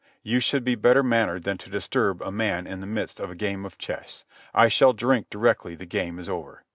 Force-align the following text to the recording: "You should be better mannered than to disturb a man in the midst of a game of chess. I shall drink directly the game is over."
"You 0.23 0.39
should 0.39 0.63
be 0.63 0.73
better 0.73 1.03
mannered 1.03 1.43
than 1.43 1.59
to 1.59 1.69
disturb 1.69 2.23
a 2.23 2.31
man 2.31 2.65
in 2.65 2.81
the 2.81 2.87
midst 2.87 3.19
of 3.19 3.29
a 3.29 3.35
game 3.35 3.65
of 3.65 3.77
chess. 3.77 4.25
I 4.51 4.67
shall 4.67 4.93
drink 4.93 5.29
directly 5.29 5.75
the 5.75 5.85
game 5.85 6.17
is 6.17 6.27
over." 6.27 6.63